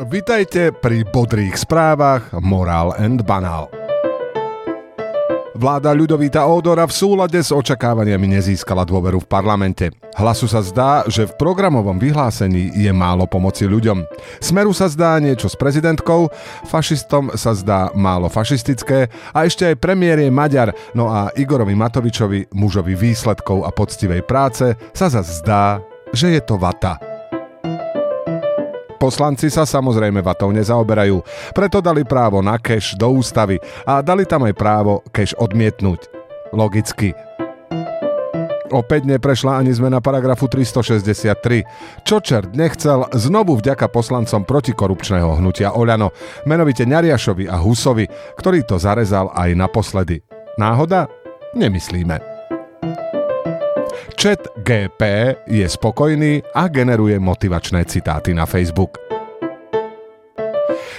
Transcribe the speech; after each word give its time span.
Vitajte 0.00 0.72
pri 0.72 1.04
bodrých 1.04 1.60
správach 1.60 2.32
Moral 2.40 2.96
and 2.96 3.20
Banal. 3.20 3.68
Vláda 5.52 5.92
Ľudovíta 5.92 6.48
Ódora 6.48 6.88
v 6.88 6.96
súlade 6.96 7.36
s 7.36 7.52
očakávaniami 7.52 8.32
nezískala 8.32 8.88
dôveru 8.88 9.20
v 9.20 9.28
parlamente. 9.28 9.92
Hlasu 10.16 10.48
sa 10.48 10.64
zdá, 10.64 11.04
že 11.04 11.28
v 11.28 11.36
programovom 11.36 12.00
vyhlásení 12.00 12.72
je 12.80 12.88
málo 12.96 13.28
pomoci 13.28 13.68
ľuďom. 13.68 14.08
Smeru 14.40 14.72
sa 14.72 14.88
zdá 14.88 15.20
niečo 15.20 15.52
s 15.52 15.60
prezidentkou, 15.60 16.32
fašistom 16.64 17.36
sa 17.36 17.52
zdá 17.52 17.92
málo 17.92 18.32
fašistické 18.32 19.12
a 19.36 19.44
ešte 19.44 19.68
aj 19.68 19.84
premiér 19.84 20.24
je 20.24 20.32
Maďar, 20.32 20.72
no 20.96 21.12
a 21.12 21.28
Igorovi 21.36 21.76
Matovičovi, 21.76 22.56
mužovi 22.56 22.96
výsledkov 22.96 23.68
a 23.68 23.70
poctivej 23.70 24.24
práce, 24.24 24.64
sa 24.96 25.12
zase 25.12 25.44
zdá, 25.44 25.84
že 26.16 26.32
je 26.32 26.40
to 26.40 26.56
vata. 26.56 27.09
Poslanci 29.00 29.48
sa 29.48 29.64
samozrejme 29.64 30.20
vatou 30.20 30.52
nezaoberajú, 30.52 31.24
preto 31.56 31.80
dali 31.80 32.04
právo 32.04 32.44
na 32.44 32.60
cash 32.60 32.92
do 33.00 33.08
ústavy 33.08 33.56
a 33.88 34.04
dali 34.04 34.28
tam 34.28 34.44
aj 34.44 34.52
právo 34.52 35.00
cash 35.08 35.32
odmietnúť. 35.40 36.04
Logicky. 36.52 37.16
Opäť 38.70 39.08
neprešla 39.08 39.56
ani 39.56 39.72
zmena 39.72 39.98
paragrafu 40.04 40.46
363. 40.46 42.04
Čo 42.04 42.20
čert 42.20 42.52
nechcel, 42.52 43.08
znovu 43.16 43.58
vďaka 43.58 43.88
poslancom 43.90 44.46
protikorupčného 44.46 45.42
hnutia 45.42 45.74
Oľano, 45.74 46.14
menovite 46.46 46.86
Ňariašovi 46.86 47.50
a 47.50 47.56
Husovi, 47.58 48.06
ktorý 48.36 48.62
to 48.62 48.78
zarezal 48.78 49.32
aj 49.34 49.56
naposledy. 49.58 50.22
Náhoda? 50.60 51.10
Nemyslíme. 51.56 52.39
Chat 54.20 54.52
GP 54.68 55.00
je 55.48 55.64
spokojný 55.64 56.44
a 56.52 56.68
generuje 56.68 57.16
motivačné 57.16 57.88
citáty 57.88 58.36
na 58.36 58.44
Facebook. 58.44 59.00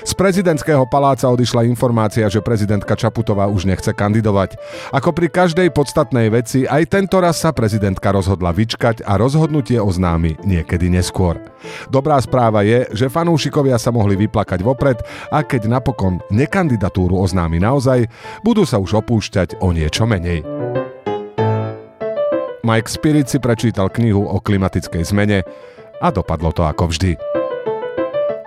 Z 0.01 0.17
prezidentského 0.17 0.89
paláca 0.89 1.29
odišla 1.29 1.69
informácia, 1.69 2.25
že 2.25 2.41
prezidentka 2.41 2.97
Čaputová 2.97 3.45
už 3.45 3.69
nechce 3.69 3.93
kandidovať. 3.93 4.57
Ako 4.89 5.13
pri 5.13 5.29
každej 5.29 5.69
podstatnej 5.69 6.33
veci, 6.33 6.65
aj 6.65 6.89
tento 6.89 7.21
raz 7.21 7.37
sa 7.37 7.53
prezidentka 7.53 8.09
rozhodla 8.09 8.49
vyčkať 8.49 9.05
a 9.05 9.21
rozhodnutie 9.21 9.77
oznámi 9.77 10.41
niekedy 10.41 10.89
neskôr. 10.89 11.37
Dobrá 11.93 12.17
správa 12.17 12.65
je, 12.65 12.89
že 12.89 13.05
fanúšikovia 13.05 13.77
sa 13.77 13.93
mohli 13.93 14.17
vyplakať 14.17 14.65
vopred 14.65 14.97
a 15.29 15.45
keď 15.45 15.69
napokon 15.69 16.25
nekandidatúru 16.33 17.21
oznámi 17.21 17.61
naozaj, 17.61 18.09
budú 18.41 18.65
sa 18.65 18.81
už 18.81 18.97
opúšťať 19.05 19.61
o 19.61 19.69
niečo 19.69 20.09
menej. 20.09 20.70
Mike 22.61 22.89
Spirit 22.89 23.27
si 23.29 23.41
prečítal 23.41 23.89
knihu 23.89 24.21
o 24.25 24.37
klimatickej 24.37 25.03
zmene 25.05 25.41
a 26.01 26.07
dopadlo 26.13 26.53
to 26.53 26.61
ako 26.65 26.89
vždy. 26.93 27.17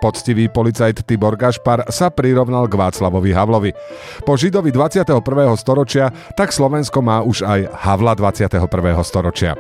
Poctivý 0.05 0.53
policajt 0.53 1.09
Tibor 1.09 1.33
Gašpar 1.33 1.89
sa 1.89 2.13
prirovnal 2.13 2.69
k 2.69 2.77
Václavovi 2.77 3.33
Havlovi. 3.33 3.73
Po 4.29 4.37
Židovi 4.37 4.69
21. 4.69 5.17
storočia 5.57 6.13
tak 6.37 6.53
Slovensko 6.53 7.01
má 7.01 7.25
už 7.25 7.41
aj 7.41 7.73
Havla 7.73 8.13
21. 8.13 8.69
storočia 9.01 9.57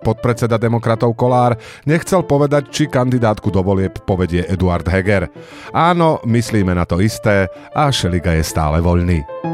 podpredseda 0.00 0.56
demokratov 0.56 1.14
Kolár, 1.14 1.54
nechcel 1.86 2.24
povedať, 2.24 2.72
či 2.72 2.90
kandidátku 2.90 3.52
do 3.52 3.60
volieb 3.62 4.00
povedie 4.08 4.42
Eduard 4.48 4.88
Heger. 4.88 5.28
Áno, 5.70 6.18
myslíme 6.26 6.72
na 6.74 6.88
to 6.88 6.98
isté 6.98 7.46
a 7.76 7.92
Šeliga 7.92 8.34
je 8.34 8.42
stále 8.42 8.80
voľný. 8.82 9.49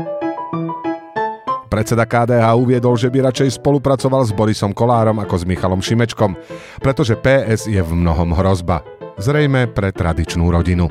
Predseda 1.66 2.06
KDH 2.06 2.46
uviedol, 2.54 2.94
že 2.94 3.10
by 3.10 3.26
radšej 3.26 3.58
spolupracoval 3.58 4.22
s 4.22 4.30
Borisom 4.30 4.70
Kolárom 4.70 5.18
ako 5.18 5.34
s 5.42 5.44
Michalom 5.44 5.82
Šimečkom, 5.82 6.38
pretože 6.78 7.18
PS 7.18 7.66
je 7.66 7.82
v 7.82 7.92
mnohom 7.92 8.30
hrozba. 8.38 8.86
Zrejme 9.18 9.66
pre 9.74 9.90
tradičnú 9.90 10.46
rodinu. 10.46 10.86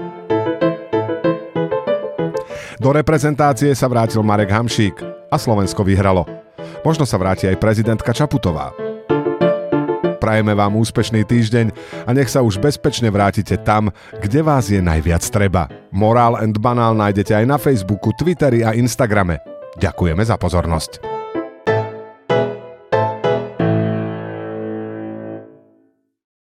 Do 2.75 2.91
reprezentácie 2.91 3.71
sa 3.71 3.87
vrátil 3.87 4.19
Marek 4.19 4.51
Hamšík 4.51 4.99
a 5.31 5.39
Slovensko 5.39 5.87
vyhralo. 5.87 6.27
Možno 6.83 7.07
sa 7.07 7.15
vráti 7.15 7.47
aj 7.47 7.57
prezidentka 7.57 8.11
Čaputová. 8.11 8.75
Prajeme 10.19 10.57
vám 10.57 10.75
úspešný 10.75 11.23
týždeň 11.23 11.69
a 12.03 12.09
nech 12.11 12.27
sa 12.27 12.41
už 12.41 12.57
bezpečne 12.57 13.13
vrátite 13.13 13.61
tam, 13.61 13.93
kde 14.19 14.41
vás 14.41 14.67
je 14.67 14.81
najviac 14.81 15.21
treba. 15.29 15.69
Morál 15.93 16.35
and 16.41 16.57
Banál 16.57 16.97
nájdete 16.97 17.31
aj 17.31 17.45
na 17.45 17.57
Facebooku, 17.61 18.11
Twitteri 18.11 18.65
a 18.65 18.73
Instagrame. 18.73 19.54
Ďakujeme 19.75 20.23
za 20.23 20.39
pozornosť. 20.39 21.14